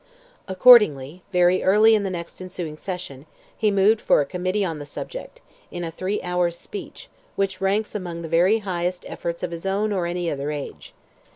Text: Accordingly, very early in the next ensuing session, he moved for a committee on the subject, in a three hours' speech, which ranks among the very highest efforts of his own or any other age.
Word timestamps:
Accordingly, 0.47 1.21
very 1.31 1.61
early 1.61 1.93
in 1.93 2.01
the 2.01 2.09
next 2.09 2.41
ensuing 2.41 2.75
session, 2.75 3.27
he 3.55 3.69
moved 3.69 4.01
for 4.01 4.19
a 4.19 4.25
committee 4.25 4.65
on 4.65 4.79
the 4.79 4.85
subject, 4.87 5.41
in 5.69 5.83
a 5.83 5.91
three 5.91 6.19
hours' 6.23 6.57
speech, 6.57 7.07
which 7.35 7.61
ranks 7.61 7.93
among 7.93 8.23
the 8.23 8.27
very 8.27 8.57
highest 8.65 9.05
efforts 9.07 9.43
of 9.43 9.51
his 9.51 9.63
own 9.67 9.93
or 9.93 10.07
any 10.07 10.27
other 10.27 10.49
age. 10.49 10.95